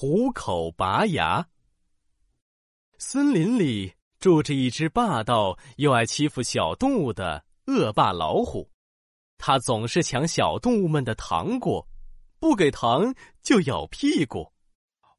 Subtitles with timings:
[0.00, 1.46] 虎口拔牙。
[2.96, 8.70] 森林里住着一只霸道又爱欺负小动物的恶霸老虎，
[9.36, 11.86] 它总是抢小动物们的糖果，
[12.38, 14.50] 不给糖就咬屁股。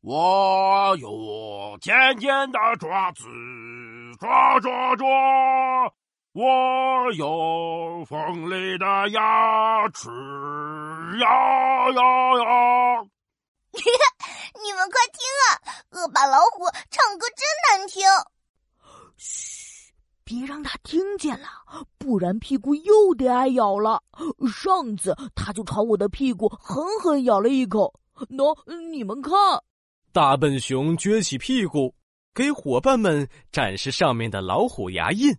[0.02, 3.28] 我有尖尖的爪子，
[4.20, 5.06] 抓抓抓！
[6.32, 10.10] 我有锋利的牙齿，
[11.20, 12.02] 呀呀
[12.44, 13.06] 呀！
[14.82, 15.62] 你们快听啊，
[15.92, 18.04] 恶霸老虎唱歌真难听！
[19.16, 21.48] 嘘，别让他听见了，
[22.00, 24.02] 不然屁股又得挨咬了。
[24.52, 27.94] 上次他就朝我的屁股狠狠咬了一口。
[28.32, 28.58] 喏，
[28.90, 29.32] 你们看。
[30.12, 31.94] 大笨熊撅起屁股，
[32.34, 35.32] 给伙伴们展示上面的老虎牙印。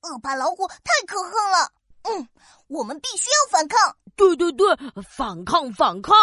[0.00, 1.70] 恶霸老虎太可恨了，
[2.04, 2.26] 嗯，
[2.68, 3.94] 我们必须要反抗。
[4.16, 4.66] 对对对，
[5.08, 6.14] 反抗反抗，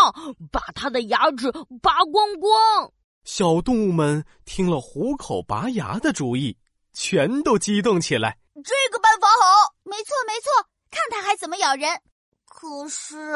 [0.52, 1.52] 把他的牙齿
[1.82, 2.92] 拔光光。
[3.24, 6.58] 小动物们听了虎口拔牙的主意，
[6.92, 8.38] 全都激动起来。
[8.56, 12.02] 这个办法好，没错没错，看他还怎么咬人。
[12.46, 13.32] 可是。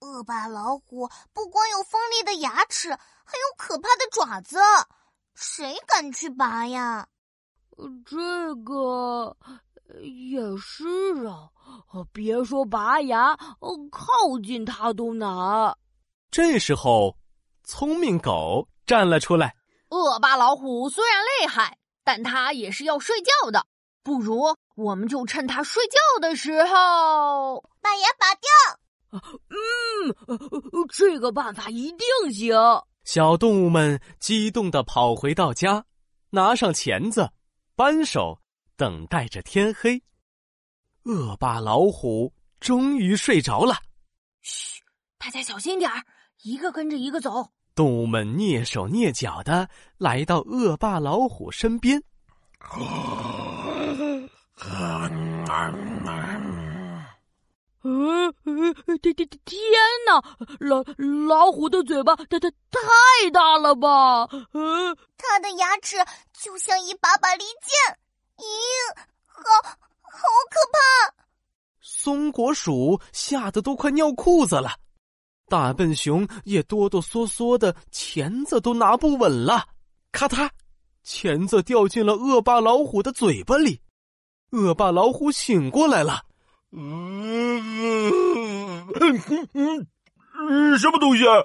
[0.00, 4.56] 恶霸老虎不光有锋利的牙齿，还有可怕的爪子，
[5.34, 7.08] 谁敢去拔呀？
[8.06, 9.36] 这个
[10.02, 10.86] 也是
[11.26, 11.48] 啊，
[12.12, 13.36] 别说拔牙，
[13.90, 15.76] 靠近它都难。
[16.30, 17.16] 这时候，
[17.64, 19.54] 聪明狗站了出来
[19.90, 23.66] ：“恶霸老虎虽然厉害，但它也是要睡觉的，
[24.02, 28.50] 不如我们就趁它睡觉的时候把牙拔掉。”
[29.48, 32.54] 嗯，这个办法一定行。
[33.04, 35.82] 小动物们激动的跑回到家，
[36.28, 37.30] 拿上钳子、
[37.74, 38.38] 扳手，
[38.78, 40.00] 等待着天黑。
[41.02, 43.76] 恶霸老虎终于睡着了。
[44.40, 44.80] 嘘，
[45.18, 46.04] 大家小心点儿，
[46.42, 47.50] 一个跟着一个走。
[47.74, 49.68] 动物们蹑手蹑脚的
[49.98, 52.00] 来到恶霸老虎身边。
[57.82, 58.32] 嗯，
[59.02, 59.60] 天天天
[60.06, 60.22] 哪！
[60.60, 60.84] 老
[61.26, 64.28] 老虎的嘴巴，它它太大了吧？
[64.52, 65.96] 嗯，它的牙齿
[66.32, 67.98] 就像一把把利剑，
[68.38, 68.42] 咦，
[69.26, 70.78] 好好可怕！
[71.80, 74.78] 松果鼠吓得都快尿裤子了，
[75.48, 79.68] 大笨熊也哆哆嗦嗦的，钳子都拿不稳了。
[80.12, 80.48] 咔嗒，
[81.02, 83.82] 钳子掉进了恶霸老虎的嘴巴里，
[84.50, 86.24] 恶霸老虎醒过来了。
[86.70, 87.60] 嗯
[88.94, 89.22] 嗯
[89.54, 89.86] 嗯
[90.34, 91.34] 嗯，什么东西啊？
[91.34, 91.42] 啊！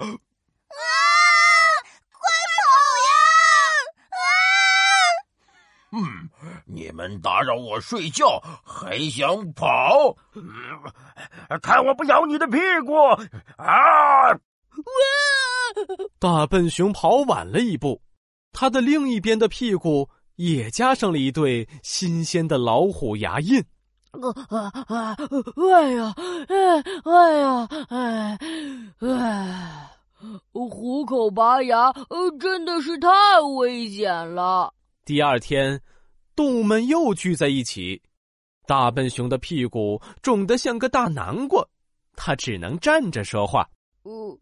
[2.12, 2.20] 快
[2.54, 2.62] 跑
[3.06, 3.10] 呀！
[4.10, 4.16] 啊！
[5.92, 6.28] 嗯，
[6.74, 10.16] 你们打扰我睡觉，还想跑？
[11.62, 12.92] 看我不咬你的屁股！
[13.56, 14.30] 啊！
[14.32, 14.38] 哇！
[16.18, 18.02] 大笨熊跑晚了一步，
[18.52, 23.64] 它的另一边的屁股也加上了一对新鲜的老虎牙印。
[24.48, 25.16] 啊啊！
[25.56, 26.14] 哎呀，
[26.48, 28.38] 哎哎呀，哎
[29.00, 29.90] 哎！
[30.52, 31.92] 虎口拔牙，
[32.40, 33.08] 真的是太
[33.56, 34.72] 危险了。
[35.04, 35.80] 第二天，
[36.34, 38.02] 动物们又聚在一起。
[38.66, 41.66] 大笨熊的屁股肿得像个大南瓜，
[42.16, 43.68] 它只能站着说话。
[44.04, 44.38] 呃，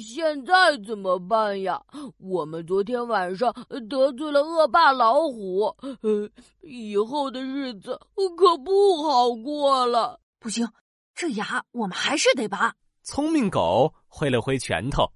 [0.00, 0.54] 现在
[0.84, 1.80] 怎么办呀？
[2.18, 3.52] 我们昨天晚上
[3.88, 5.66] 得罪了恶霸老虎，
[6.02, 6.28] 呃，
[6.62, 8.00] 以后的日子
[8.36, 10.20] 可不好过了。
[10.40, 10.68] 不行，
[11.14, 12.74] 这牙我们还是得拔。
[13.04, 15.08] 聪明狗挥了挥拳头，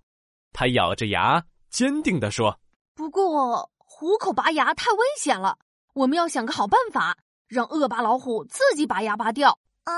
[0.53, 2.61] 它咬着牙，坚定地说
[2.95, 5.59] ：“不过虎口拔牙太危险了，
[5.95, 7.19] 我们要想个好办法，
[7.49, 9.93] 让恶霸老虎自己把牙拔掉。”啊，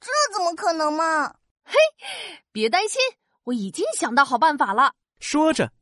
[0.00, 1.34] 这怎么可能嘛？
[1.64, 1.74] 嘿，
[2.52, 3.00] 别担心，
[3.44, 4.92] 我已经想到好办法了。
[5.18, 5.72] 说着，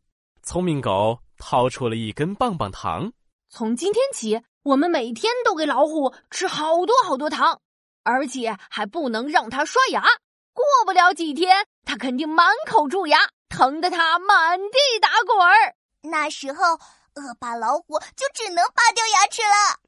[0.43, 3.13] 聪明狗掏出了一根棒棒糖。
[3.49, 7.61] 从今天起，我们每天都给老虎吃好多好多糖，
[8.03, 10.03] 而且还不能让它刷牙。
[10.55, 13.19] 过不了几天，它肯定满口蛀牙，
[13.49, 15.75] 疼得它满地打滚儿。
[16.03, 16.79] 那时候，
[17.15, 19.79] 恶霸老虎就只能拔掉牙齿了。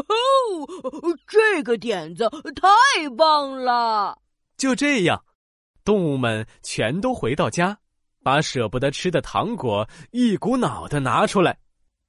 [0.00, 4.18] 哦，这个点子太棒了！
[4.56, 5.24] 就这样。
[5.84, 7.78] 动物们全都回到家，
[8.22, 11.58] 把舍不得吃的糖果一股脑的拿出来。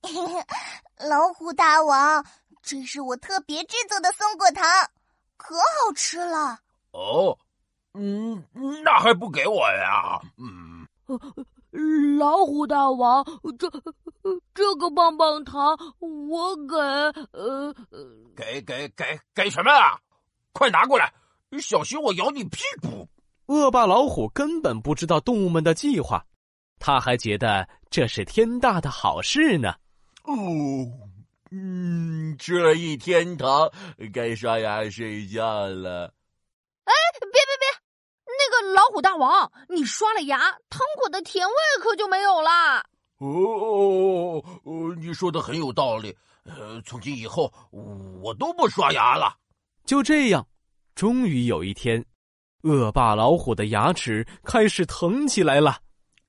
[0.98, 2.26] 老虎大王，
[2.62, 4.64] 这是我特别制作的松果糖，
[5.36, 6.58] 可好吃了。
[6.92, 7.38] 哦，
[7.94, 8.42] 嗯，
[8.84, 10.22] 那还不给我呀？
[10.38, 10.88] 嗯，
[12.18, 13.26] 老虎大王，
[13.60, 13.70] 这
[14.56, 16.76] 这个棒棒糖我给……
[17.34, 17.76] 呃，
[18.36, 20.00] 给给给给什么啊？
[20.54, 21.14] 快拿过来，
[21.60, 23.08] 小心我咬你屁股！
[23.48, 26.26] 恶霸老虎根本不知道动物们的计划，
[26.80, 29.76] 他还觉得这是天大的好事呢。
[30.24, 30.34] 哦，
[31.52, 33.70] 嗯，吃了一天糖，
[34.14, 36.14] 该刷牙睡觉了。
[36.86, 37.68] 哎，别别别！
[38.26, 42.86] 那个老虎大王，你刷了牙，糖果的甜味可就没有啦。
[43.18, 43.36] 哦，你
[45.16, 46.16] 说的很有道理。
[46.44, 47.52] 呃，从今以后
[48.22, 49.36] 我都不刷牙了。
[49.84, 50.46] 就这样，
[50.94, 52.06] 终于有一天，
[52.62, 55.80] 恶霸老虎的牙齿开始疼起来了。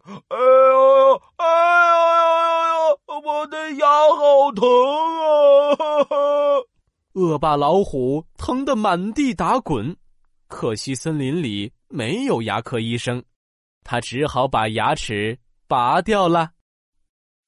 [0.06, 1.44] 哎呦哎
[2.78, 3.20] 呦呦！
[3.24, 4.66] 我的牙好疼
[5.78, 6.62] 啊！
[7.14, 9.94] 恶霸老虎疼得满地打滚。
[10.48, 13.22] 可惜森林里没有牙科医生，
[13.82, 15.36] 他只好把牙齿
[15.66, 16.52] 拔掉了。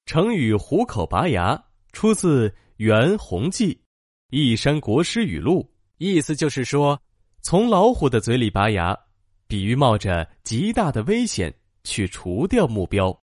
[0.08, 1.62] 成语“虎口拔牙”
[1.92, 3.74] 出自袁弘记
[4.30, 5.60] 《一山国师语录》，
[5.98, 6.98] 意思就是说，
[7.42, 8.98] 从老虎的嘴里拔牙，
[9.46, 11.52] 比喻冒着极大的危险
[11.84, 13.14] 去除掉目标。